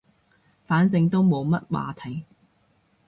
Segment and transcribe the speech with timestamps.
[0.65, 2.25] 反正都冇乜話題